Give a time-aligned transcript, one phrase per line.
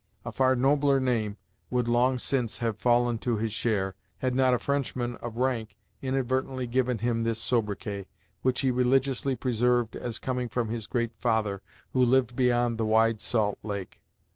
[0.25, 1.37] A far nobler name
[1.69, 5.77] would long since have fallen to his share, had not a French man of rank
[6.01, 8.07] inadvertently given him this sobriquet,
[8.41, 11.61] which he religiously preserved as coming from his Great Father
[11.93, 14.01] who lived beyond the Wide Salt Lake.